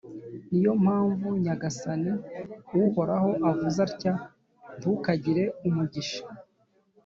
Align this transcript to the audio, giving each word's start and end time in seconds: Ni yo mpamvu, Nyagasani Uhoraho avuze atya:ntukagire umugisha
Ni 0.49 0.59
yo 0.65 0.73
mpamvu, 0.83 1.27
Nyagasani 1.43 2.13
Uhoraho 2.85 3.31
avuze 3.51 3.77
atya:ntukagire 3.87 5.43
umugisha 5.67 6.21